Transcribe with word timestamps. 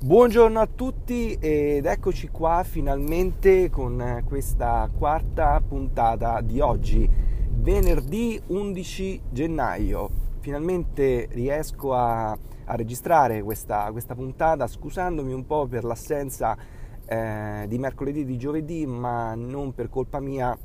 Buongiorno 0.00 0.60
a 0.60 0.68
tutti 0.72 1.36
ed 1.40 1.84
eccoci 1.84 2.28
qua 2.28 2.62
finalmente 2.62 3.68
con 3.68 4.22
questa 4.24 4.88
quarta 4.96 5.60
puntata 5.60 6.40
di 6.40 6.60
oggi, 6.60 7.10
venerdì 7.54 8.40
11 8.46 9.22
gennaio. 9.28 10.08
Finalmente 10.38 11.26
riesco 11.32 11.94
a, 11.94 12.30
a 12.30 12.76
registrare 12.76 13.42
questa, 13.42 13.90
questa, 13.90 14.14
puntata 14.14 14.68
scusandomi 14.68 15.32
un 15.32 15.44
po' 15.44 15.66
per 15.66 15.82
l'assenza 15.82 16.56
eh, 17.04 17.64
di 17.66 17.78
mercoledì 17.78 18.20
e 18.20 18.24
di 18.24 18.38
giovedì, 18.38 18.86
ma 18.86 19.34
non 19.34 19.74
per 19.74 19.88
colpa 19.88 20.20
mia, 20.20 20.56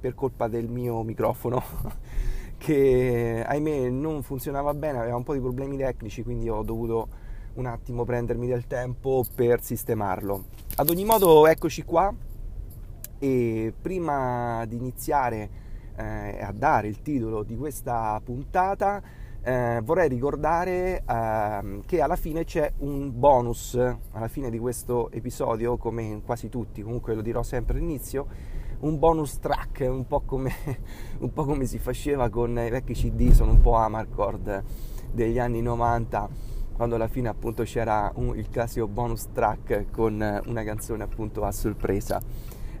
per 0.00 0.14
colpa 0.16 0.48
del 0.48 0.68
mio 0.68 1.04
microfono 1.04 1.62
che 2.58 3.44
ahimè 3.46 3.90
non 3.90 4.24
funzionava 4.24 4.74
bene, 4.74 4.98
aveva 4.98 5.14
un 5.14 5.22
po' 5.22 5.34
di 5.34 5.40
problemi 5.40 5.76
tecnici, 5.76 6.24
quindi 6.24 6.48
ho 6.48 6.64
dovuto 6.64 7.21
un 7.54 7.66
attimo 7.66 8.04
prendermi 8.04 8.46
del 8.46 8.66
tempo 8.66 9.24
per 9.34 9.62
sistemarlo. 9.62 10.44
Ad 10.76 10.88
ogni 10.88 11.04
modo, 11.04 11.46
eccoci 11.46 11.82
qua. 11.82 12.14
E 13.18 13.72
prima 13.80 14.64
di 14.66 14.76
iniziare 14.76 15.50
eh, 15.96 16.42
a 16.42 16.52
dare 16.52 16.88
il 16.88 17.02
titolo 17.02 17.42
di 17.42 17.56
questa 17.56 18.20
puntata, 18.24 19.02
eh, 19.42 19.80
vorrei 19.84 20.08
ricordare 20.08 21.02
eh, 21.06 21.80
che 21.86 22.00
alla 22.00 22.16
fine 22.16 22.44
c'è 22.44 22.72
un 22.78 23.12
bonus, 23.14 23.74
alla 24.12 24.28
fine 24.28 24.50
di 24.50 24.58
questo 24.58 25.10
episodio, 25.10 25.76
come 25.76 26.02
in 26.02 26.22
quasi 26.22 26.48
tutti, 26.48 26.82
comunque 26.82 27.14
lo 27.14 27.22
dirò 27.22 27.42
sempre 27.42 27.76
all'inizio, 27.76 28.26
un 28.80 28.98
bonus 28.98 29.38
track, 29.38 29.86
un 29.88 30.06
po' 30.06 30.22
come, 30.22 30.52
un 31.20 31.32
po 31.32 31.44
come 31.44 31.66
si 31.66 31.78
faceva 31.78 32.28
con 32.28 32.50
i 32.58 32.70
vecchi 32.70 32.94
CD, 32.94 33.30
sono 33.30 33.52
un 33.52 33.60
po' 33.60 33.74
Amarcord 33.74 34.64
degli 35.12 35.38
anni 35.38 35.60
90 35.60 36.28
quando 36.74 36.94
alla 36.94 37.08
fine 37.08 37.28
appunto 37.28 37.62
c'era 37.62 38.10
un, 38.16 38.36
il 38.36 38.48
classico 38.48 38.86
bonus 38.88 39.28
track 39.32 39.90
con 39.90 40.42
una 40.46 40.62
canzone 40.62 41.02
appunto 41.02 41.44
a 41.44 41.52
sorpresa. 41.52 42.20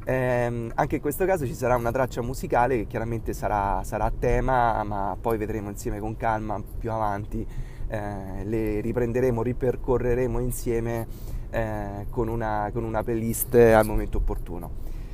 Eh, 0.04 0.70
anche 0.74 0.96
in 0.96 1.00
questo 1.00 1.24
caso 1.24 1.46
ci 1.46 1.54
sarà 1.54 1.76
una 1.76 1.92
traccia 1.92 2.22
musicale 2.22 2.76
che 2.76 2.86
chiaramente 2.86 3.32
sarà, 3.32 3.82
sarà 3.84 4.06
a 4.06 4.12
tema, 4.16 4.82
ma 4.82 5.16
poi 5.20 5.38
vedremo 5.38 5.68
insieme 5.68 6.00
con 6.00 6.16
calma 6.16 6.60
più 6.78 6.90
avanti, 6.90 7.46
eh, 7.86 8.44
le 8.44 8.80
riprenderemo, 8.80 9.42
ripercorreremo 9.42 10.40
insieme 10.40 11.06
eh, 11.50 12.06
con, 12.10 12.28
una, 12.28 12.70
con 12.72 12.84
una 12.84 13.02
playlist 13.02 13.54
al 13.54 13.86
momento 13.86 14.18
opportuno. 14.18 14.70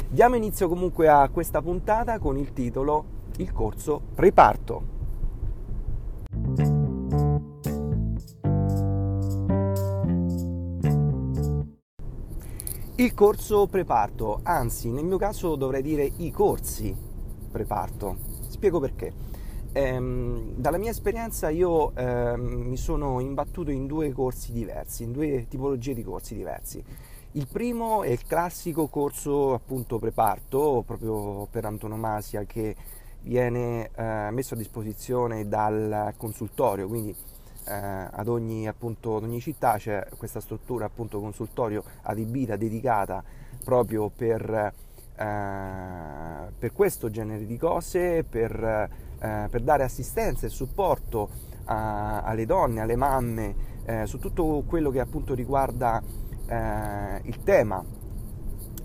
Diamo 0.08 0.36
inizio 0.36 0.68
comunque 0.68 1.06
a 1.08 1.28
questa 1.28 1.60
puntata 1.60 2.18
con 2.18 2.38
il 2.38 2.54
titolo 2.54 3.04
Il 3.36 3.52
corso 3.52 4.00
Preparto. 4.14 4.97
Il 13.00 13.14
corso 13.14 13.68
preparto, 13.68 14.40
anzi 14.42 14.90
nel 14.90 15.04
mio 15.04 15.18
caso 15.18 15.54
dovrei 15.54 15.82
dire 15.82 16.10
i 16.16 16.32
corsi 16.32 16.92
preparto. 17.48 18.16
Spiego 18.48 18.80
perché. 18.80 19.12
Ehm, 19.70 20.54
dalla 20.56 20.78
mia 20.78 20.90
esperienza 20.90 21.48
io 21.48 21.94
ehm, 21.94 22.40
mi 22.40 22.76
sono 22.76 23.20
imbattuto 23.20 23.70
in 23.70 23.86
due 23.86 24.10
corsi 24.10 24.50
diversi, 24.50 25.04
in 25.04 25.12
due 25.12 25.46
tipologie 25.46 25.94
di 25.94 26.02
corsi 26.02 26.34
diversi. 26.34 26.82
Il 27.32 27.46
primo 27.46 28.02
è 28.02 28.08
il 28.08 28.26
classico 28.26 28.88
corso 28.88 29.54
appunto 29.54 30.00
preparto, 30.00 30.82
proprio 30.84 31.46
per 31.48 31.66
antonomasia, 31.66 32.42
che 32.46 32.74
viene 33.22 33.90
eh, 33.94 34.28
messo 34.32 34.54
a 34.54 34.56
disposizione 34.56 35.46
dal 35.46 36.14
consultorio, 36.16 36.88
quindi 36.88 37.14
eh, 37.68 38.08
ad, 38.10 38.28
ogni, 38.28 38.66
appunto, 38.66 39.16
ad, 39.16 39.24
ogni, 39.24 39.40
città 39.40 39.76
c'è 39.76 40.06
questa 40.16 40.40
struttura 40.40 40.86
appunto 40.86 41.20
consultorio 41.20 41.84
adibita, 42.02 42.56
dedicata 42.56 43.22
proprio 43.62 44.08
per, 44.08 44.72
eh, 45.16 46.52
per 46.58 46.72
questo 46.72 47.10
genere 47.10 47.44
di 47.44 47.58
cose, 47.58 48.24
per, 48.24 48.52
eh, 49.18 49.48
per 49.50 49.60
dare 49.60 49.84
assistenza 49.84 50.46
e 50.46 50.48
supporto 50.48 51.28
a, 51.64 52.22
alle 52.22 52.46
donne, 52.46 52.80
alle 52.80 52.96
mamme, 52.96 53.54
eh, 53.84 54.06
su 54.06 54.18
tutto 54.18 54.64
quello 54.66 54.90
che 54.90 55.00
appunto 55.00 55.34
riguarda 55.34 56.02
eh, 56.46 57.20
il 57.24 57.42
tema. 57.42 57.84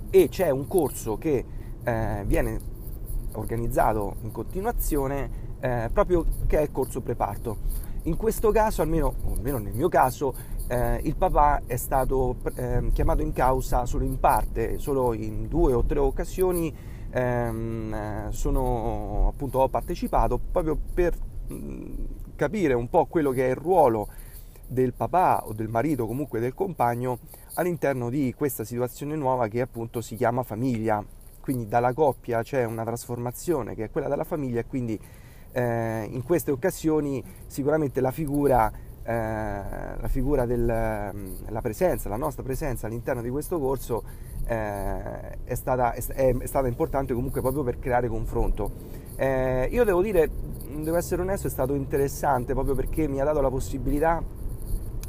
E 0.10 0.30
c'è 0.30 0.50
un 0.50 0.68
corso 0.68 1.18
che 1.18 1.46
eh, 1.84 2.24
viene 2.26 2.72
organizzato 3.34 4.18
in 4.22 4.32
continuazione 4.32 5.42
proprio 5.94 6.26
che 6.46 6.58
è 6.58 6.62
il 6.62 6.74
corso 6.74 7.00
preparto 7.00 7.58
in 8.03 8.18
questo 8.18 8.52
caso, 8.52 8.81
almeno, 8.81 9.16
almeno 9.36 9.58
nel 9.58 9.74
mio 9.74 9.90
caso, 9.90 10.34
eh, 10.68 11.00
il 11.03 11.16
papà 11.16 11.62
è 11.66 11.75
stato 11.78 12.38
eh, 12.56 12.90
chiamato 12.94 13.22
in 13.22 13.34
causa 13.34 13.86
solo 13.86 14.03
in 14.03 14.19
parte, 14.19 14.78
solo 14.80 15.14
in 15.14 15.47
due 15.47 15.74
o 15.74 15.84
tre 15.84 16.00
occasioni 16.00 16.74
ehm, 17.09 18.30
sono, 18.30 19.30
appunto, 19.30 19.59
ho 19.59 19.69
partecipato 19.69 20.40
proprio 20.52 20.78
per 20.94 21.16
mh, 21.47 21.94
capire 22.36 22.74
un 22.74 22.90
po' 22.90 23.06
quello 23.06 23.31
che 23.31 23.47
è 23.47 23.50
il 23.50 23.56
ruolo 23.56 24.08
del 24.68 24.94
papà 24.94 25.44
o 25.46 25.53
del 25.53 25.69
marito, 25.69 26.08
comunque 26.08 26.40
del 26.40 26.53
compagno, 26.53 27.19
all'interno 27.56 28.09
di 28.09 28.34
questa 28.36 28.63
situazione 28.63 29.16
nuova 29.16 29.47
che 29.47 29.62
appunto 29.62 30.02
si 30.02 30.16
chiama 30.16 30.44
famiglia. 30.44 31.03
Quindi 31.40 31.68
dalla 31.68 31.94
coppia 31.94 32.42
c'è 32.42 32.63
una 32.63 32.84
trasformazione 32.84 33.75
che 33.75 33.86
è 33.86 33.92
quella 33.92 34.08
della 34.08 34.24
famiglia 34.24 34.62
e 34.62 34.66
quindi 34.66 34.97
eh, 35.53 36.08
in 36.09 36.24
queste 36.24 36.52
occasioni 36.52 37.24
sicuramente 37.47 38.02
la 38.02 38.12
figura, 38.12 38.72
eh, 39.03 39.14
la 39.14 40.08
figura 40.08 40.46
della 40.46 41.14
mm, 41.14 41.58
presenza, 41.62 42.09
la 42.09 42.18
nostra 42.18 42.44
presenza 42.44 42.88
all'interno 42.88 43.22
di 43.22 43.30
questo 43.30 43.59
corso 43.59 44.03
eh, 44.46 45.44
è, 45.44 45.56
stata, 45.56 45.94
è, 45.94 46.02
è, 46.36 46.46
stata, 46.46 46.68
importante 46.68 47.13
comunque 47.13 47.42
proprio 47.42 47.63
per 47.63 47.80
creare 47.80 48.08
confronto. 48.08 49.02
Eh, 49.16 49.69
io 49.72 49.84
devo 49.84 50.02
dire, 50.02 50.30
devo 50.75 50.97
essere 50.97 51.22
onesto, 51.22 51.47
è 51.47 51.52
stato 51.52 51.75
interessante 51.75 52.53
proprio 52.53 52.75
perché 52.75 53.08
mi 53.08 53.22
ha 53.22 53.24
dato 53.24 53.42
la 53.42 53.50
possibilità 53.50 54.22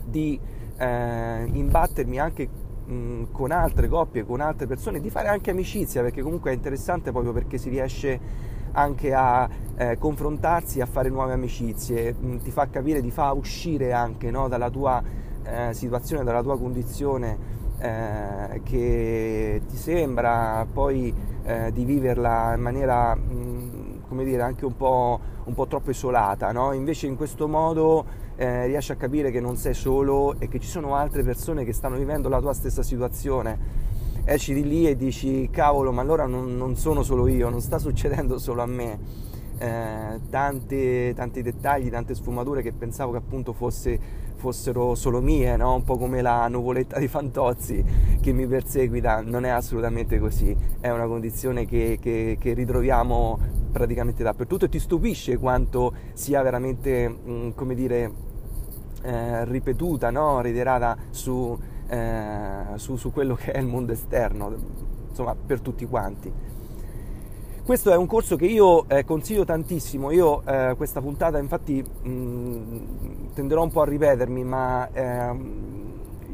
di 0.05 0.39
eh, 0.77 1.45
imbattermi 1.51 2.19
anche 2.19 2.49
mm, 2.89 3.25
con 3.33 3.51
altre 3.51 3.89
coppie, 3.89 4.25
con 4.25 4.41
altre 4.41 4.67
persone, 4.67 5.01
di 5.01 5.09
fare 5.09 5.29
anche 5.29 5.51
amicizia, 5.51 6.03
perché 6.03 6.21
comunque 6.21 6.51
è 6.51 6.55
interessante 6.55 7.11
proprio 7.13 7.33
perché 7.33 7.57
si 7.57 7.71
riesce 7.71 8.53
anche 8.75 9.13
a 9.13 9.49
eh, 9.77 9.99
confrontarsi, 9.99 10.81
a 10.81 10.87
fare 10.87 11.09
nuove 11.09 11.33
amicizie, 11.33 12.15
mm, 12.15 12.37
ti 12.39 12.51
fa 12.51 12.69
capire, 12.69 13.01
ti 13.01 13.11
fa 13.11 13.33
uscire 13.33 13.93
anche 13.93 14.31
no, 14.31 14.49
dalla 14.49 14.71
tua 14.71 15.03
eh, 15.45 15.73
situazione, 15.75 16.25
dalla 16.25 16.43
tua 16.43 16.59
condizione 16.59 17.63
eh, 17.79 18.61
che 18.63 19.63
ti 19.69 19.77
sembra 19.77 20.67
poi 20.71 21.13
eh, 21.45 21.73
di 21.73 21.85
viverla 21.85 22.55
in 22.55 22.61
maniera, 22.61 23.15
mh, 23.15 23.33
mm, 23.33 24.03
come 24.09 24.25
dire, 24.25 24.43
anche 24.43 24.65
un 24.65 24.77
po', 24.77 25.21
un 25.45 25.55
po 25.55 25.67
troppo 25.67 25.91
isolata, 25.91 26.53
no? 26.53 26.73
invece 26.73 27.07
in 27.07 27.17
questo 27.17 27.49
modo 27.49 28.23
eh, 28.37 28.67
riesci 28.67 28.93
a 28.93 28.97
capire 28.97 29.31
che 29.31 29.41
non 29.41 29.57
sei 29.57 29.75
solo 29.75 30.35
e 30.39 30.49
che 30.49 30.59
ci 30.59 30.69
sono 30.69 30.95
altre 30.97 31.23
persone 31.23 31.65
che 31.65 31.73
stanno 31.73 31.97
vivendo 31.97 32.29
la 32.29 32.41
tua 32.41 32.55
stessa 32.55 32.83
situazione 32.83 33.84
esci 34.25 34.55
di 34.55 34.67
lì 34.67 34.89
e 34.89 34.97
dici 34.97 35.49
cavolo 35.51 35.93
ma 35.93 36.01
allora 36.01 36.27
non, 36.27 36.57
non 36.57 36.77
sono 36.77 37.03
solo 37.03 37.27
io, 37.29 37.49
non 37.49 37.61
sta 37.61 37.79
succedendo 37.79 38.39
solo 38.39 38.63
a 38.63 38.67
me. 38.67 39.23
Eh, 39.57 40.21
tante, 40.31 41.13
tanti 41.15 41.41
dettagli, 41.41 41.89
tante 41.89 42.15
sfumature 42.15 42.61
che 42.61 42.73
pensavo 42.73 43.13
che 43.13 43.19
appunto 43.19 43.53
fosse, 43.53 43.99
fossero 44.35 44.97
solo 44.97 45.21
mie, 45.21 45.57
no? 45.57 45.75
un 45.75 45.85
po' 45.85 45.97
come 45.97 46.21
la 46.23 46.49
nuvoletta 46.49 46.99
di 46.99 47.07
Fantozzi 47.07 47.85
che 48.21 48.33
mi 48.33 48.47
perseguita, 48.47 49.21
non 49.21 49.45
è 49.45 49.51
assolutamente 49.51 50.19
così, 50.19 50.57
è 50.81 50.91
una 50.91 51.07
condizione 51.07 51.67
che, 51.67 51.99
che, 52.01 52.37
che 52.39 52.53
ritroviamo 52.53 53.39
praticamente 53.71 54.23
dappertutto 54.23 54.65
e 54.65 54.69
ti 54.69 54.81
stupisce 54.81 55.39
quanto 55.39 55.93
sia 56.15 56.43
veramente, 56.43 57.09
mh, 57.09 57.31
mm, 57.31 57.51
come 57.55 57.75
dire, 57.75 58.13
eh, 59.03 59.45
ripetuta, 59.45 60.11
no? 60.11 60.41
reiterata 60.41 60.97
su, 61.11 61.57
eh, 61.89 62.77
su, 62.77 62.97
su, 62.97 63.13
quello 63.13 63.35
che 63.35 63.53
è 63.53 63.59
il 63.59 63.67
mondo 63.67 63.93
esterno, 63.93 64.53
insomma 65.09 65.35
per 65.35 65.61
tutti 65.61 65.87
quanti. 65.87 66.33
Questo 67.65 67.91
è 67.91 67.97
un 67.97 68.07
corso 68.07 68.37
che 68.37 68.45
io 68.45 68.87
eh, 68.89 69.05
consiglio 69.05 69.45
tantissimo, 69.45 70.11
io 70.11 70.43
eh, 70.45 70.75
questa 70.77 71.01
puntata 71.01 71.39
infatti 71.39 71.83
mh, 71.83 73.33
tenderò 73.33 73.63
un 73.63 73.71
po' 73.71 73.81
a 73.81 73.87
ripetermi, 73.87 74.45
ma 74.45 74.89
ehm, 74.93 75.74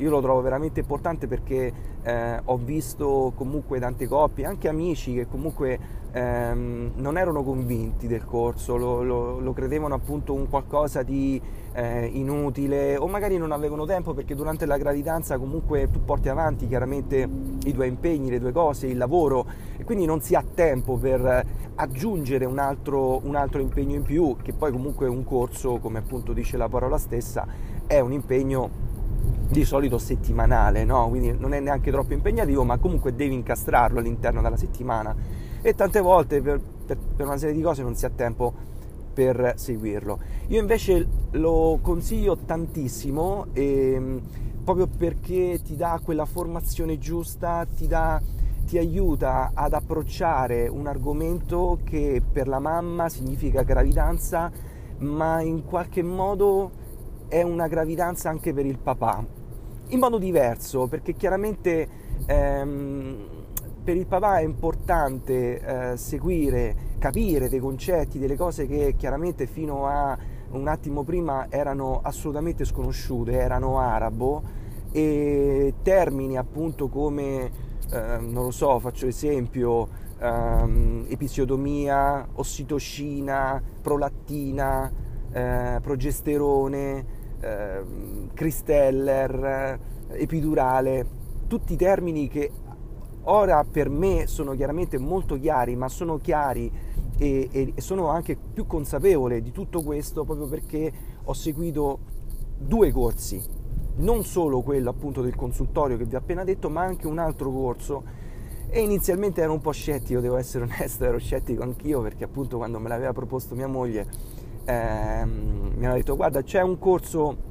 io 0.00 0.10
lo 0.10 0.20
trovo 0.20 0.40
veramente 0.40 0.80
importante 0.80 1.26
perché 1.26 1.72
eh, 2.02 2.40
ho 2.42 2.56
visto 2.56 3.32
comunque 3.36 3.78
tante 3.78 4.06
coppie, 4.06 4.46
anche 4.46 4.68
amici 4.68 5.12
che 5.12 5.26
comunque 5.26 5.78
ehm, 6.10 6.92
non 6.96 7.18
erano 7.18 7.42
convinti 7.42 8.06
del 8.06 8.24
corso, 8.24 8.76
lo, 8.76 9.02
lo, 9.02 9.38
lo 9.38 9.52
credevano 9.52 9.94
appunto 9.94 10.32
un 10.32 10.48
qualcosa 10.48 11.02
di 11.02 11.40
eh, 11.72 12.06
inutile 12.06 12.96
o 12.96 13.06
magari 13.06 13.36
non 13.36 13.52
avevano 13.52 13.84
tempo 13.84 14.14
perché 14.14 14.34
durante 14.34 14.64
la 14.64 14.78
gravidanza 14.78 15.38
comunque 15.38 15.90
tu 15.90 16.02
porti 16.02 16.30
avanti 16.30 16.66
chiaramente 16.66 17.28
i 17.64 17.72
tuoi 17.72 17.88
impegni, 17.88 18.30
le 18.30 18.40
tue 18.40 18.52
cose, 18.52 18.86
il 18.86 18.96
lavoro 18.96 19.46
e 19.76 19.84
quindi 19.84 20.06
non 20.06 20.22
si 20.22 20.34
ha 20.34 20.42
tempo 20.42 20.96
per 20.96 21.46
aggiungere 21.74 22.46
un 22.46 22.58
altro, 22.58 23.24
un 23.24 23.34
altro 23.34 23.60
impegno 23.60 23.96
in 23.96 24.02
più 24.02 24.36
che 24.42 24.54
poi 24.54 24.72
comunque 24.72 25.08
un 25.08 25.24
corso, 25.24 25.78
come 25.78 25.98
appunto 25.98 26.32
dice 26.32 26.56
la 26.56 26.68
parola 26.68 26.96
stessa, 26.96 27.46
è 27.86 28.00
un 28.00 28.12
impegno 28.12 28.88
di 29.48 29.64
solito 29.64 29.98
settimanale, 29.98 30.84
no? 30.84 31.08
quindi 31.08 31.34
non 31.36 31.54
è 31.54 31.60
neanche 31.60 31.90
troppo 31.90 32.12
impegnativo, 32.12 32.64
ma 32.64 32.78
comunque 32.78 33.14
devi 33.14 33.34
incastrarlo 33.34 33.98
all'interno 33.98 34.40
della 34.40 34.56
settimana 34.56 35.14
e 35.60 35.74
tante 35.74 36.00
volte 36.00 36.40
per, 36.40 36.60
per, 36.86 36.96
per 36.96 37.26
una 37.26 37.36
serie 37.36 37.54
di 37.54 37.60
cose 37.60 37.82
non 37.82 37.94
si 37.94 38.06
ha 38.06 38.10
tempo 38.10 38.52
per 39.12 39.54
seguirlo. 39.56 40.18
Io 40.48 40.60
invece 40.60 41.06
lo 41.32 41.78
consiglio 41.82 42.36
tantissimo 42.36 43.46
e, 43.52 44.20
proprio 44.62 44.86
perché 44.86 45.60
ti 45.62 45.76
dà 45.76 46.00
quella 46.02 46.24
formazione 46.24 46.98
giusta, 46.98 47.66
ti, 47.76 47.86
dà, 47.86 48.20
ti 48.64 48.78
aiuta 48.78 49.50
ad 49.52 49.72
approcciare 49.72 50.68
un 50.68 50.86
argomento 50.86 51.78
che 51.84 52.22
per 52.30 52.46
la 52.46 52.60
mamma 52.60 53.08
significa 53.08 53.62
gravidanza, 53.62 54.50
ma 54.98 55.40
in 55.40 55.64
qualche 55.64 56.02
modo 56.02 56.70
è 57.30 57.42
una 57.42 57.68
gravidanza 57.68 58.28
anche 58.28 58.52
per 58.52 58.66
il 58.66 58.78
papà. 58.78 59.24
In 59.90 59.98
modo 60.00 60.18
diverso, 60.18 60.88
perché 60.88 61.14
chiaramente 61.14 61.88
ehm, 62.26 63.28
per 63.84 63.96
il 63.96 64.06
papà 64.06 64.38
è 64.38 64.42
importante 64.42 65.92
eh, 65.92 65.96
seguire, 65.96 66.76
capire 66.98 67.48
dei 67.48 67.60
concetti, 67.60 68.18
delle 68.18 68.36
cose 68.36 68.66
che 68.66 68.94
chiaramente 68.96 69.46
fino 69.46 69.86
a 69.86 70.18
un 70.50 70.66
attimo 70.66 71.04
prima 71.04 71.46
erano 71.48 72.00
assolutamente 72.02 72.64
sconosciute, 72.64 73.32
erano 73.32 73.78
arabo 73.78 74.42
e 74.90 75.74
termini 75.82 76.36
appunto 76.36 76.88
come, 76.88 77.50
eh, 77.92 78.18
non 78.18 78.44
lo 78.44 78.50
so, 78.50 78.80
faccio 78.80 79.06
esempio, 79.06 79.88
ehm, 80.18 81.06
episiotomia, 81.08 82.26
ossitocina, 82.34 83.62
prolattina, 83.80 84.92
eh, 85.32 85.78
progesterone, 85.80 87.18
eh, 87.40 87.82
cristeller, 88.34 89.78
epidurale, 90.08 91.06
tutti 91.46 91.76
termini 91.76 92.28
che 92.28 92.50
ora 93.24 93.64
per 93.64 93.88
me 93.88 94.26
sono 94.26 94.54
chiaramente 94.54 94.98
molto 94.98 95.38
chiari, 95.38 95.76
ma 95.76 95.88
sono 95.88 96.18
chiari 96.18 96.70
e, 97.18 97.72
e, 97.74 97.80
sono 97.80 98.08
anche 98.08 98.36
più 98.36 98.66
consapevole 98.66 99.42
di 99.42 99.52
tutto 99.52 99.82
questo 99.82 100.24
proprio 100.24 100.46
perché 100.46 100.92
ho 101.24 101.32
seguito 101.32 101.98
due 102.56 102.90
corsi, 102.90 103.42
non 103.96 104.24
solo 104.24 104.62
quello 104.62 104.90
appunto 104.90 105.20
del 105.20 105.34
consultorio 105.34 105.96
che 105.96 106.04
vi 106.04 106.14
ho 106.14 106.18
appena 106.18 106.44
detto, 106.44 106.70
ma 106.70 106.82
anche 106.82 107.06
un 107.06 107.18
altro 107.18 107.50
corso. 107.50 108.18
E 108.72 108.82
inizialmente 108.82 109.42
ero 109.42 109.52
un 109.52 109.60
po' 109.60 109.72
scettico, 109.72 110.20
devo 110.20 110.36
essere 110.36 110.64
onesto, 110.70 111.04
ero 111.04 111.18
scettico 111.18 111.62
anch'io 111.62 112.00
perché 112.00 112.24
appunto 112.24 112.56
quando 112.56 112.78
me 112.78 112.88
l'aveva 112.88 113.12
proposto 113.12 113.54
mia 113.54 113.66
moglie 113.66 114.06
ehm, 114.70 115.72
mi 115.76 115.86
ha 115.86 115.92
detto 115.92 116.16
guarda 116.16 116.42
c'è 116.42 116.60
un 116.62 116.78
corso 116.78 117.48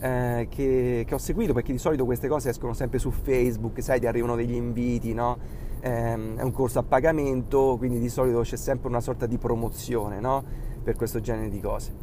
eh, 0.00 0.46
che, 0.48 1.04
che, 1.06 1.14
ho 1.14 1.18
seguito 1.18 1.52
perché 1.52 1.72
di 1.72 1.78
solito 1.78 2.04
queste 2.04 2.26
cose 2.26 2.50
escono 2.50 2.72
sempre 2.72 2.98
su 2.98 3.10
Facebook, 3.10 3.82
sai 3.82 4.00
ti 4.00 4.06
arrivano 4.06 4.34
degli 4.34 4.54
inviti, 4.54 5.12
no? 5.12 5.38
Ehm, 5.80 6.36
è 6.36 6.42
un 6.42 6.52
corso 6.52 6.78
a 6.78 6.82
pagamento, 6.82 7.76
quindi 7.78 7.98
di 7.98 8.08
solito 8.08 8.40
c'è 8.40 8.56
sempre 8.56 8.88
una 8.88 9.00
sorta 9.00 9.26
di 9.26 9.38
promozione 9.38 10.20
no? 10.20 10.42
per 10.82 10.96
questo 10.96 11.20
genere 11.20 11.48
di 11.48 11.60
cose. 11.60 11.94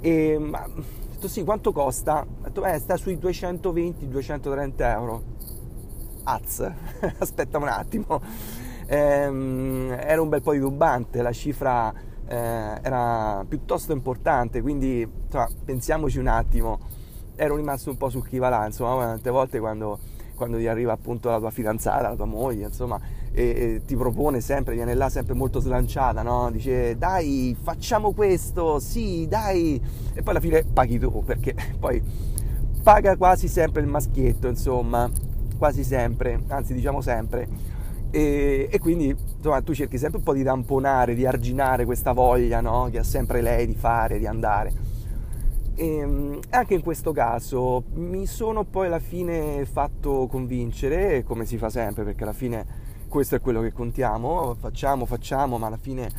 E, 0.00 0.38
ma, 0.38 0.64
ho 0.64 0.82
detto 1.10 1.28
sì, 1.28 1.44
quanto 1.44 1.72
costa? 1.72 2.20
Ho 2.20 2.44
detto, 2.44 2.64
eh, 2.64 2.78
sta 2.78 2.96
sui 2.96 3.16
220-230 3.16 4.72
euro. 4.78 5.22
Az, 6.24 6.68
aspetta 7.18 7.58
un 7.58 7.68
attimo. 7.68 8.20
Ehm, 8.86 9.96
era 10.00 10.20
un 10.20 10.28
bel 10.28 10.42
po' 10.42 10.52
di 10.52 10.58
tubante, 10.58 11.22
la 11.22 11.32
cifra 11.32 11.92
eh, 12.30 12.78
era 12.82 13.44
piuttosto 13.48 13.92
importante, 13.92 14.62
quindi 14.62 15.00
insomma, 15.00 15.48
pensiamoci 15.64 16.18
un 16.18 16.28
attimo. 16.28 16.78
Ero 17.34 17.56
rimasto 17.56 17.90
un 17.90 17.96
po' 17.96 18.08
sul 18.08 18.26
chi 18.26 18.38
va 18.38 18.48
là, 18.48 18.66
insomma, 18.66 19.06
tante 19.06 19.30
volte 19.30 19.58
quando 19.58 19.98
quando 20.40 20.56
ti 20.56 20.66
arriva 20.68 20.92
appunto 20.92 21.28
la 21.28 21.38
tua 21.38 21.50
fidanzata, 21.50 22.08
la 22.08 22.14
tua 22.14 22.24
moglie, 22.24 22.64
insomma, 22.64 22.98
e, 23.30 23.42
e 23.42 23.82
ti 23.84 23.94
propone 23.94 24.40
sempre, 24.40 24.72
viene 24.72 24.94
là 24.94 25.10
sempre 25.10 25.34
molto 25.34 25.60
slanciata, 25.60 26.22
no? 26.22 26.50
Dice 26.50 26.96
dai, 26.96 27.54
facciamo 27.60 28.12
questo, 28.12 28.78
sì, 28.78 29.26
dai, 29.28 29.78
e 30.14 30.22
poi 30.22 30.30
alla 30.30 30.40
fine 30.40 30.64
paghi 30.64 30.98
tu, 30.98 31.22
perché 31.22 31.54
poi 31.78 32.02
paga 32.82 33.18
quasi 33.18 33.48
sempre 33.48 33.82
il 33.82 33.86
maschietto, 33.88 34.48
insomma, 34.48 35.10
quasi 35.58 35.84
sempre, 35.84 36.40
anzi 36.48 36.72
diciamo 36.72 37.02
sempre. 37.02 37.46
E, 38.10 38.68
e, 38.70 38.78
quindi 38.80 39.14
insomma, 39.36 39.62
tu 39.62 39.72
cerchi 39.72 39.96
sempre 39.96 40.18
un 40.18 40.24
po' 40.24 40.32
di 40.32 40.42
tamponare, 40.42 41.14
di 41.14 41.26
arginare 41.26 41.84
questa 41.84 42.12
voglia 42.12 42.60
no? 42.60 42.88
che 42.90 42.98
ha 42.98 43.04
sempre 43.04 43.40
lei 43.40 43.66
di 43.66 43.74
fare, 43.74 44.18
di 44.18 44.26
andare. 44.26 44.72
E 45.76 45.86
ehm, 45.86 46.40
anche 46.50 46.74
in 46.74 46.82
questo 46.82 47.12
caso 47.12 47.84
mi 47.94 48.26
sono 48.26 48.64
poi 48.64 48.86
alla 48.86 48.98
fine 48.98 49.64
fatto 49.64 50.26
convincere, 50.26 51.22
come 51.22 51.46
si 51.46 51.56
fa 51.56 51.70
sempre, 51.70 52.04
perché 52.04 52.24
alla 52.24 52.32
fine 52.32 52.88
questo 53.08 53.36
è 53.36 53.40
quello 53.40 53.60
che 53.60 53.72
contiamo, 53.72 54.54
facciamo, 54.58 55.06
facciamo, 55.06 55.56
ma 55.56 55.68
alla 55.68 55.78
fine, 55.78 56.10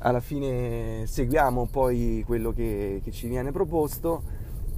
alla 0.00 0.20
fine 0.20 1.04
seguiamo 1.06 1.68
poi 1.70 2.24
quello 2.26 2.52
che, 2.52 3.00
che 3.02 3.10
ci 3.10 3.28
viene 3.28 3.52
proposto 3.52 4.22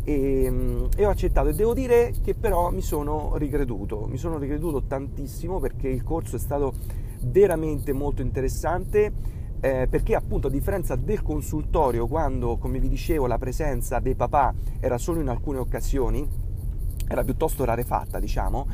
e, 0.06 0.44
ehm, 0.44 0.88
e, 0.96 1.04
ho 1.04 1.10
accettato 1.10 1.48
e 1.48 1.52
devo 1.52 1.74
dire 1.74 2.12
che 2.22 2.34
però 2.34 2.70
mi 2.70 2.80
sono 2.80 3.36
ricreduto, 3.36 4.06
mi 4.08 4.16
sono 4.16 4.38
ricreduto 4.38 4.84
tantissimo 4.84 5.58
perché 5.58 5.88
il 5.88 6.04
corso 6.04 6.36
è 6.36 6.38
stato 6.38 6.72
veramente 7.22 7.92
molto 7.92 8.22
interessante 8.22 9.12
eh, 9.60 9.88
perché 9.90 10.14
appunto 10.14 10.46
a 10.46 10.50
differenza 10.50 10.94
del 10.94 11.22
consultorio, 11.22 12.06
quando 12.06 12.56
come 12.56 12.78
vi 12.78 12.88
dicevo 12.88 13.26
la 13.26 13.38
presenza 13.38 13.98
dei 13.98 14.14
papà 14.14 14.54
era 14.78 14.96
solo 14.96 15.20
in 15.20 15.28
alcune 15.28 15.58
occasioni, 15.58 16.26
era 17.08 17.24
piuttosto 17.24 17.64
rarefatta 17.64 18.20
diciamo, 18.20 18.66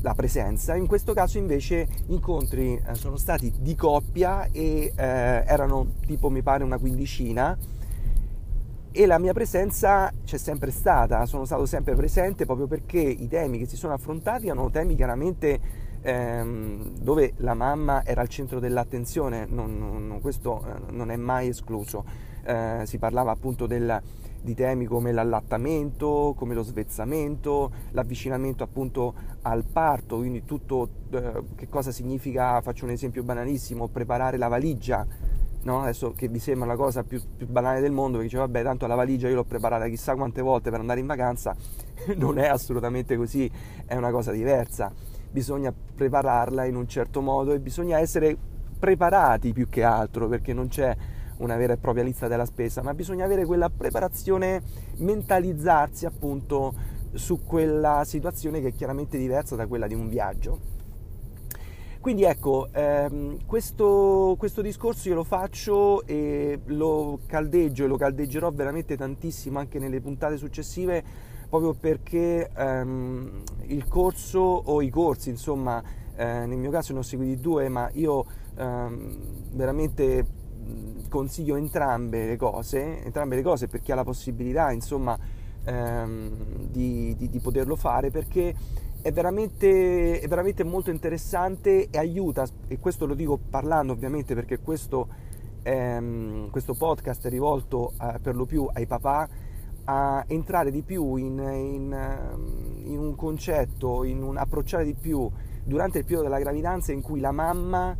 la 0.00 0.14
presenza, 0.14 0.74
in 0.74 0.86
questo 0.86 1.12
caso 1.12 1.38
invece 1.38 1.86
gli 2.06 2.12
incontri 2.12 2.74
eh, 2.74 2.94
sono 2.94 3.16
stati 3.16 3.52
di 3.58 3.74
coppia 3.74 4.46
e 4.50 4.92
eh, 4.94 4.94
erano 4.96 5.88
tipo 6.06 6.30
mi 6.30 6.40
pare 6.40 6.64
una 6.64 6.78
quindicina 6.78 7.58
e 8.90 9.06
la 9.06 9.18
mia 9.18 9.32
presenza 9.32 10.10
c'è 10.24 10.38
sempre 10.38 10.70
stata, 10.70 11.26
sono 11.26 11.44
stato 11.44 11.66
sempre 11.66 11.94
presente 11.94 12.46
proprio 12.46 12.66
perché 12.66 13.00
i 13.00 13.28
temi 13.28 13.58
che 13.58 13.66
si 13.66 13.76
sono 13.76 13.92
affrontati 13.92 14.46
erano 14.46 14.70
temi 14.70 14.94
chiaramente 14.94 15.60
ehm, 16.00 16.98
dove 17.00 17.34
la 17.36 17.54
mamma 17.54 18.04
era 18.04 18.20
al 18.20 18.28
centro 18.28 18.60
dell'attenzione, 18.60 19.46
non, 19.48 19.78
non, 19.78 20.20
questo 20.20 20.64
eh, 20.64 20.92
non 20.92 21.10
è 21.10 21.16
mai 21.16 21.48
escluso. 21.48 22.26
Eh, 22.44 22.82
si 22.84 22.98
parlava 22.98 23.30
appunto 23.30 23.66
del, 23.66 24.00
di 24.40 24.54
temi 24.54 24.86
come 24.86 25.12
l'allattamento, 25.12 26.34
come 26.36 26.54
lo 26.54 26.62
svezzamento, 26.62 27.70
l'avvicinamento 27.90 28.62
appunto 28.62 29.14
al 29.42 29.64
parto, 29.64 30.16
quindi 30.16 30.44
tutto 30.44 30.88
eh, 31.10 31.42
che 31.56 31.68
cosa 31.68 31.90
significa, 31.90 32.60
faccio 32.62 32.84
un 32.84 32.92
esempio 32.92 33.22
banalissimo, 33.22 33.88
preparare 33.88 34.38
la 34.38 34.48
valigia. 34.48 35.06
No? 35.62 35.82
Adesso 35.82 36.12
che 36.12 36.28
vi 36.28 36.38
sembra 36.38 36.66
la 36.66 36.76
cosa 36.76 37.02
più, 37.02 37.20
più 37.36 37.46
banale 37.46 37.80
del 37.80 37.92
mondo, 37.92 38.18
che 38.18 38.24
dice 38.24 38.38
vabbè 38.38 38.62
tanto 38.62 38.86
la 38.86 38.94
valigia 38.94 39.28
io 39.28 39.34
l'ho 39.34 39.44
preparata 39.44 39.86
chissà 39.88 40.14
quante 40.14 40.40
volte 40.40 40.70
per 40.70 40.80
andare 40.80 41.00
in 41.00 41.06
vacanza, 41.06 41.54
non 42.16 42.38
è 42.38 42.46
assolutamente 42.46 43.16
così, 43.16 43.50
è 43.86 43.94
una 43.94 44.10
cosa 44.10 44.32
diversa 44.32 44.92
bisogna 45.30 45.72
prepararla 45.72 46.64
in 46.64 46.74
un 46.74 46.88
certo 46.88 47.20
modo 47.20 47.52
e 47.52 47.60
bisogna 47.60 47.98
essere 47.98 48.36
preparati 48.78 49.52
più 49.52 49.68
che 49.68 49.82
altro 49.82 50.28
perché 50.28 50.52
non 50.52 50.68
c'è 50.68 50.96
una 51.38 51.56
vera 51.56 51.74
e 51.74 51.76
propria 51.76 52.02
lista 52.02 52.26
della 52.26 52.46
spesa, 52.46 52.82
ma 52.82 52.94
bisogna 52.94 53.24
avere 53.24 53.44
quella 53.44 53.70
preparazione, 53.70 54.62
mentalizzarsi 54.96 56.06
appunto 56.06 56.74
su 57.12 57.44
quella 57.44 58.02
situazione 58.04 58.60
che 58.60 58.68
è 58.68 58.72
chiaramente 58.72 59.18
diversa 59.18 59.54
da 59.54 59.66
quella 59.66 59.86
di 59.86 59.94
un 59.94 60.08
viaggio. 60.08 60.77
Quindi 62.00 62.22
ecco, 62.22 62.68
ehm, 62.72 63.44
questo, 63.44 64.36
questo, 64.38 64.62
discorso 64.62 65.08
io 65.08 65.16
lo 65.16 65.24
faccio 65.24 66.06
e 66.06 66.60
lo 66.66 67.18
caldeggio 67.26 67.84
e 67.84 67.86
lo 67.88 67.96
caldeggerò 67.96 68.50
veramente 68.50 68.96
tantissimo 68.96 69.58
anche 69.58 69.78
nelle 69.78 70.00
puntate 70.00 70.36
successive 70.36 71.02
proprio 71.48 71.74
perché 71.74 72.50
ehm, 72.54 73.42
il 73.66 73.88
corso 73.88 74.38
o 74.38 74.82
i 74.82 74.90
corsi, 74.90 75.30
insomma, 75.30 75.82
eh, 76.14 76.46
nel 76.46 76.58
mio 76.58 76.70
caso 76.70 76.92
ne 76.92 77.00
ho 77.00 77.02
seguiti 77.02 77.40
due, 77.40 77.68
ma 77.68 77.88
io 77.94 78.26
ehm, 78.56 79.16
veramente 79.52 80.26
consiglio 81.08 81.56
entrambe 81.56 82.26
le 82.26 82.36
cose, 82.36 83.02
entrambe 83.02 83.36
le 83.36 83.42
cose 83.42 83.66
per 83.66 83.80
chi 83.80 83.92
ha 83.92 83.94
la 83.94 84.04
possibilità, 84.04 84.70
insomma, 84.72 85.18
ehm, 85.64 86.68
di, 86.68 87.14
di, 87.16 87.30
di, 87.30 87.40
poterlo 87.40 87.76
fare 87.76 88.10
perché 88.10 88.54
è 89.00 89.12
veramente, 89.12 90.20
è 90.20 90.26
veramente 90.28 90.64
molto 90.64 90.90
interessante 90.90 91.88
e 91.90 91.98
aiuta, 91.98 92.46
e 92.66 92.78
questo 92.78 93.06
lo 93.06 93.14
dico 93.14 93.38
parlando 93.38 93.92
ovviamente 93.92 94.34
perché 94.34 94.58
questo, 94.58 95.08
ehm, 95.62 96.50
questo 96.50 96.74
podcast 96.74 97.26
è 97.26 97.30
rivolto 97.30 97.92
eh, 98.00 98.18
per 98.20 98.34
lo 98.34 98.44
più 98.44 98.68
ai 98.72 98.86
papà 98.86 99.28
a 99.84 100.24
entrare 100.26 100.70
di 100.70 100.82
più 100.82 101.16
in, 101.16 101.38
in, 101.38 101.92
ehm, 101.92 102.82
in 102.86 102.98
un 102.98 103.14
concetto, 103.14 104.04
in 104.04 104.22
un 104.22 104.36
approcciare 104.36 104.84
di 104.84 104.94
più 104.94 105.30
durante 105.64 105.98
il 105.98 106.04
periodo 106.04 106.24
della 106.24 106.40
gravidanza 106.40 106.92
in 106.92 107.00
cui 107.00 107.20
la 107.20 107.32
mamma 107.32 107.96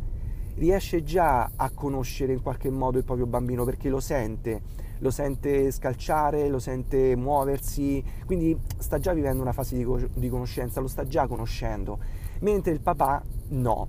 riesce 0.59 1.03
già 1.03 1.49
a 1.55 1.71
conoscere 1.73 2.33
in 2.33 2.41
qualche 2.41 2.69
modo 2.69 2.97
il 2.97 3.05
proprio 3.05 3.25
bambino 3.25 3.63
perché 3.63 3.89
lo 3.89 4.01
sente, 4.01 4.61
lo 4.99 5.09
sente 5.09 5.71
scalciare, 5.71 6.49
lo 6.49 6.59
sente 6.59 7.15
muoversi, 7.15 8.03
quindi 8.25 8.55
sta 8.77 8.99
già 8.99 9.13
vivendo 9.13 9.41
una 9.41 9.53
fase 9.53 9.77
di, 9.77 10.29
conoscenza, 10.29 10.81
lo 10.81 10.87
sta 10.87 11.05
già 11.05 11.27
conoscendo, 11.27 11.97
mentre 12.41 12.73
il 12.73 12.81
papà 12.81 13.23
no. 13.49 13.87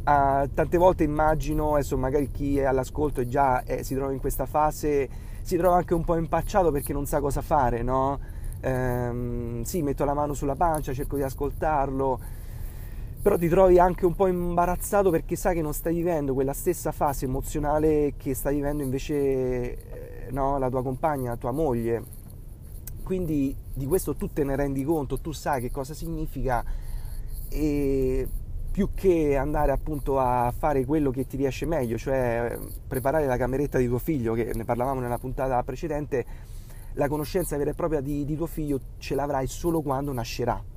Uh, 0.00 0.48
tante 0.54 0.78
volte 0.78 1.04
immagino, 1.04 1.74
adesso 1.74 1.96
magari 1.96 2.30
chi 2.30 2.58
è 2.58 2.64
all'ascolto 2.64 3.20
e 3.20 3.28
già 3.28 3.62
eh, 3.64 3.82
si 3.82 3.94
trova 3.94 4.12
in 4.12 4.18
questa 4.18 4.46
fase, 4.46 5.08
si 5.42 5.56
trova 5.56 5.76
anche 5.76 5.94
un 5.94 6.04
po' 6.04 6.16
impacciato 6.16 6.70
perché 6.70 6.92
non 6.92 7.06
sa 7.06 7.20
cosa 7.20 7.40
fare, 7.40 7.82
no? 7.82 8.18
Ehm, 8.60 9.62
sì, 9.62 9.82
metto 9.82 10.04
la 10.04 10.14
mano 10.14 10.34
sulla 10.34 10.56
pancia, 10.56 10.92
cerco 10.92 11.16
di 11.16 11.22
ascoltarlo, 11.22 12.20
però 13.22 13.36
ti 13.36 13.48
trovi 13.48 13.78
anche 13.78 14.06
un 14.06 14.14
po' 14.14 14.28
imbarazzato 14.28 15.10
perché 15.10 15.36
sai 15.36 15.54
che 15.54 15.60
non 15.62 15.74
stai 15.74 15.94
vivendo 15.94 16.32
quella 16.32 16.54
stessa 16.54 16.90
fase 16.90 17.26
emozionale 17.26 18.14
che 18.16 18.34
sta 18.34 18.48
vivendo 18.50 18.82
invece 18.82 20.26
eh, 20.26 20.30
no, 20.30 20.58
la 20.58 20.70
tua 20.70 20.82
compagna, 20.82 21.36
tua 21.36 21.50
moglie. 21.50 22.18
Quindi 23.04 23.54
di 23.74 23.84
questo 23.86 24.14
tu 24.14 24.32
te 24.32 24.42
ne 24.42 24.56
rendi 24.56 24.84
conto, 24.84 25.20
tu 25.20 25.32
sai 25.32 25.60
che 25.60 25.70
cosa 25.70 25.92
significa 25.92 26.64
e 27.50 28.26
più 28.70 28.90
che 28.94 29.36
andare 29.36 29.72
appunto 29.72 30.18
a 30.18 30.50
fare 30.56 30.86
quello 30.86 31.10
che 31.10 31.26
ti 31.26 31.36
riesce 31.36 31.66
meglio, 31.66 31.98
cioè 31.98 32.56
preparare 32.86 33.26
la 33.26 33.36
cameretta 33.36 33.76
di 33.76 33.86
tuo 33.86 33.98
figlio, 33.98 34.32
che 34.32 34.52
ne 34.54 34.64
parlavamo 34.64 35.00
nella 35.00 35.18
puntata 35.18 35.62
precedente, 35.62 36.24
la 36.94 37.08
conoscenza 37.08 37.56
vera 37.58 37.70
e 37.70 37.74
propria 37.74 38.00
di, 38.00 38.24
di 38.24 38.36
tuo 38.36 38.46
figlio 38.46 38.80
ce 38.98 39.14
l'avrai 39.14 39.46
solo 39.46 39.82
quando 39.82 40.12
nascerà 40.12 40.69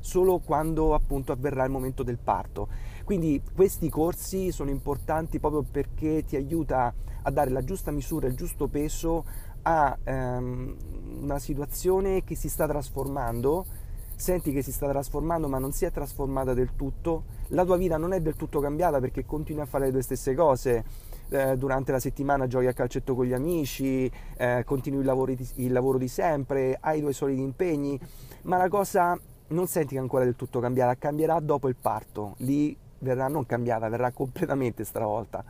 solo 0.00 0.38
quando 0.38 0.94
appunto 0.94 1.32
avverrà 1.32 1.64
il 1.64 1.70
momento 1.70 2.02
del 2.02 2.18
parto. 2.18 2.68
Quindi 3.04 3.40
questi 3.54 3.88
corsi 3.88 4.50
sono 4.50 4.70
importanti 4.70 5.38
proprio 5.38 5.62
perché 5.62 6.24
ti 6.24 6.36
aiuta 6.36 6.92
a 7.22 7.30
dare 7.30 7.50
la 7.50 7.62
giusta 7.62 7.90
misura, 7.90 8.26
il 8.26 8.34
giusto 8.34 8.66
peso 8.68 9.24
a 9.62 9.96
ehm, 10.02 10.76
una 11.20 11.38
situazione 11.38 12.24
che 12.24 12.34
si 12.34 12.48
sta 12.48 12.66
trasformando, 12.66 13.66
senti 14.14 14.52
che 14.52 14.62
si 14.62 14.72
sta 14.72 14.88
trasformando 14.88 15.48
ma 15.48 15.58
non 15.58 15.72
si 15.72 15.84
è 15.84 15.90
trasformata 15.90 16.54
del 16.54 16.74
tutto, 16.76 17.24
la 17.48 17.64
tua 17.64 17.76
vita 17.76 17.96
non 17.96 18.12
è 18.12 18.20
del 18.20 18.36
tutto 18.36 18.60
cambiata 18.60 19.00
perché 19.00 19.24
continui 19.26 19.62
a 19.62 19.66
fare 19.66 19.86
le 19.86 19.92
tue 19.92 20.02
stesse 20.02 20.34
cose, 20.34 20.84
eh, 21.30 21.56
durante 21.56 21.92
la 21.92 22.00
settimana 22.00 22.46
giochi 22.46 22.66
a 22.66 22.72
calcetto 22.72 23.14
con 23.14 23.24
gli 23.24 23.32
amici, 23.32 24.10
eh, 24.36 24.62
continui 24.64 25.00
il 25.00 25.06
lavoro, 25.06 25.34
di, 25.34 25.48
il 25.56 25.72
lavoro 25.72 25.98
di 25.98 26.08
sempre, 26.08 26.76
hai 26.80 26.98
i 26.98 27.00
tuoi 27.00 27.12
soliti 27.12 27.40
impegni, 27.40 27.98
ma 28.42 28.56
la 28.56 28.68
cosa 28.68 29.18
non 29.50 29.66
senti 29.66 29.94
che 29.94 30.00
ancora 30.00 30.24
del 30.24 30.36
tutto 30.36 30.60
cambiata, 30.60 30.96
cambierà 30.96 31.38
dopo 31.40 31.68
il 31.68 31.76
parto, 31.76 32.34
lì 32.38 32.76
verrà 32.98 33.28
non 33.28 33.46
cambiata, 33.46 33.88
verrà 33.88 34.10
completamente 34.10 34.84
stravolta. 34.84 35.44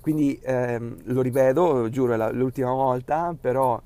Quindi 0.00 0.38
ehm, 0.42 0.96
lo 1.04 1.22
ripeto, 1.22 1.88
giuro 1.88 2.12
è 2.12 2.32
l'ultima 2.32 2.72
volta, 2.72 3.34
però 3.38 3.80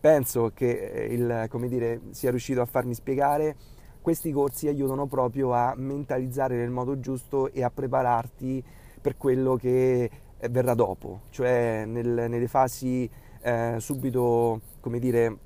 penso 0.00 0.52
che 0.54 0.92
eh, 0.92 1.12
il, 1.12 1.48
dire, 1.68 2.00
sia 2.10 2.30
riuscito 2.30 2.60
a 2.60 2.66
farmi 2.66 2.94
spiegare, 2.94 3.56
questi 4.00 4.30
corsi 4.30 4.68
aiutano 4.68 5.06
proprio 5.06 5.52
a 5.52 5.74
mentalizzare 5.76 6.56
nel 6.56 6.70
modo 6.70 7.00
giusto 7.00 7.52
e 7.52 7.64
a 7.64 7.70
prepararti 7.70 8.62
per 9.00 9.16
quello 9.16 9.56
che 9.56 10.10
eh, 10.38 10.48
verrà 10.48 10.74
dopo, 10.74 11.22
cioè 11.30 11.84
nel, 11.84 12.26
nelle 12.28 12.46
fasi 12.46 13.10
eh, 13.40 13.74
subito, 13.78 14.60
come 14.80 15.00
dire, 15.00 15.36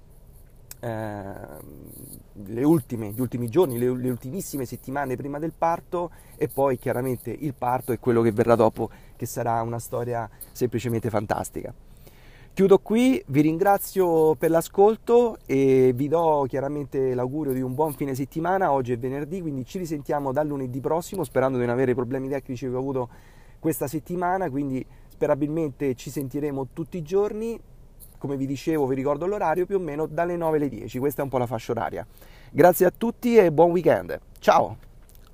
eh, 0.81 2.65
ultime, 2.65 3.11
gli 3.11 3.21
ultimi 3.21 3.49
giorni, 3.49 3.79
le, 3.79 3.95
le, 3.97 4.11
ultimissime 4.11 4.65
settimane 4.65 5.17
prima 5.17 5.39
del 5.39 5.53
parto 5.57 6.11
e 6.37 6.49
poi 6.49 6.79
chiaramente 6.79 7.31
il 7.31 7.55
parto 7.55 7.93
e 7.93 7.99
quello 7.99 8.23
che 8.23 8.33
verrà 8.33 8.55
dopo, 8.55 8.91
che 9.17 9.27
sarà 9.27 9.61
una 9.63 9.79
storia 9.79 10.29
semplicemente 10.53 11.11
fantastica. 11.11 11.73
Chiudo 12.53 12.79
qui, 12.81 13.23
vi 13.29 13.43
ringrazio 13.43 14.35
per 14.35 14.51
l'ascolto 14.51 15.39
e 15.47 15.93
vi 15.95 16.09
do 16.09 16.45
chiaramente 16.49 17.15
l'augurio 17.15 17.53
di 17.53 17.61
un 17.61 17.75
buon 17.75 17.93
fine 17.93 18.15
settimana. 18.15 18.73
Oggi 18.73 18.93
è 18.93 18.99
venerdì, 18.99 19.41
quindi 19.41 19.65
ci 19.65 19.79
risentiamo 19.79 20.33
dal 20.33 20.49
lunedì 20.49 20.81
prossimo, 20.81 21.23
sperando 21.23 21.59
di 21.59 21.65
non 21.65 21.73
avere 21.73 21.95
problemi 21.95 22.29
tecnici 22.29 22.67
che 22.67 22.75
ho 22.75 22.79
avuto 22.79 23.09
questa 23.61 23.87
settimana, 23.87 24.51
quindi 24.51 24.85
sperabilmente 25.09 25.95
ci 25.95 26.11
sentiremo 26.11 26.69
tutti 26.73 26.97
i 26.97 27.03
giorni 27.03 27.59
come 28.21 28.37
vi 28.37 28.45
dicevo, 28.45 28.87
vi 28.87 28.95
ricordo 28.95 29.25
l'orario, 29.25 29.65
più 29.65 29.77
o 29.77 29.81
meno 29.81 30.05
dalle 30.05 30.37
9 30.37 30.59
alle 30.59 30.69
10. 30.69 30.99
Questa 30.99 31.23
è 31.23 31.25
un 31.25 31.31
po' 31.31 31.39
la 31.39 31.47
fascia 31.47 31.73
oraria. 31.73 32.07
Grazie 32.51 32.85
a 32.85 32.93
tutti 32.95 33.37
e 33.37 33.51
buon 33.51 33.71
weekend. 33.71 34.21
Ciao! 34.39 34.90